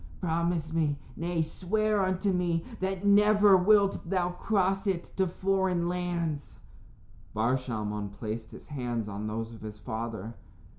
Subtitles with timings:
[0.19, 6.57] Promise me nay, swear unto me that never wilt thou cross it to foreign lands."
[7.35, 10.33] Bar Shalmon placed his hands on those of his father.